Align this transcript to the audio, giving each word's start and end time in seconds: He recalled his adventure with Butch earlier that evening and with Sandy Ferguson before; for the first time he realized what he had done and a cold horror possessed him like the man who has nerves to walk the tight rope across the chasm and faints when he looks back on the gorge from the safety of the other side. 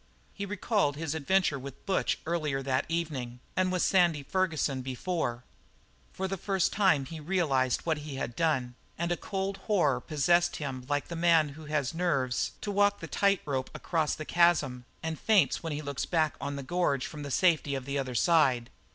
He 0.33 0.47
recalled 0.47 0.95
his 0.95 1.13
adventure 1.13 1.59
with 1.59 1.85
Butch 1.85 2.17
earlier 2.25 2.63
that 2.63 2.87
evening 2.89 3.39
and 3.55 3.71
with 3.71 3.83
Sandy 3.83 4.23
Ferguson 4.23 4.81
before; 4.81 5.43
for 6.11 6.27
the 6.27 6.37
first 6.37 6.73
time 6.73 7.05
he 7.05 7.19
realized 7.19 7.81
what 7.81 7.99
he 7.99 8.15
had 8.15 8.35
done 8.35 8.73
and 8.97 9.11
a 9.11 9.15
cold 9.15 9.57
horror 9.67 10.01
possessed 10.01 10.55
him 10.55 10.87
like 10.89 11.07
the 11.09 11.15
man 11.15 11.49
who 11.49 11.65
has 11.65 11.93
nerves 11.93 12.53
to 12.61 12.71
walk 12.71 12.99
the 12.99 13.05
tight 13.07 13.43
rope 13.45 13.69
across 13.75 14.15
the 14.15 14.25
chasm 14.25 14.85
and 15.03 15.19
faints 15.19 15.61
when 15.61 15.71
he 15.71 15.83
looks 15.83 16.07
back 16.07 16.33
on 16.41 16.55
the 16.55 16.63
gorge 16.63 17.05
from 17.05 17.21
the 17.21 17.29
safety 17.29 17.75
of 17.75 17.85
the 17.85 17.99
other 17.99 18.15
side. 18.15 18.71